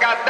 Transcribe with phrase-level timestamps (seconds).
[0.00, 0.29] got that.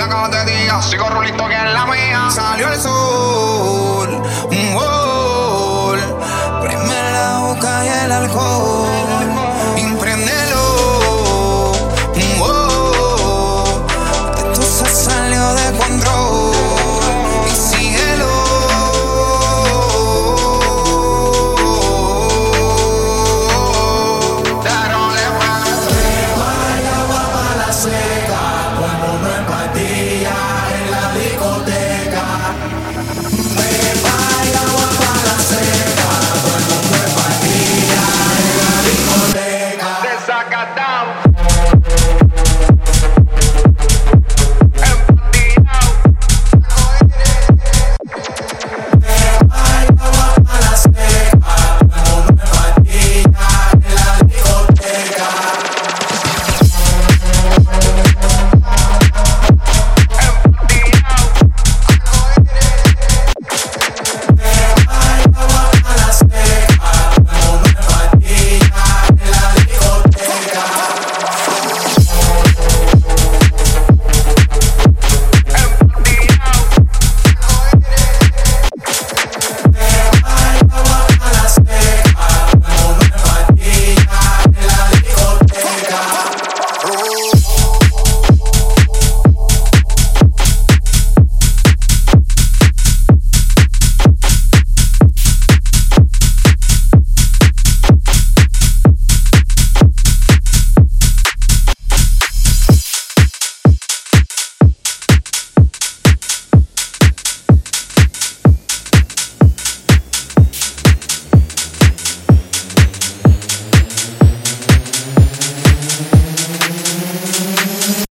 [0.00, 0.82] Acabas de día.
[0.82, 2.30] Sigo rulito que es la mía.
[2.30, 6.00] Salió el sol, un gol.
[6.62, 8.83] Prime la boca y el alcohol.